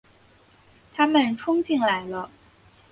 [0.95, 2.31] 他们冲进来了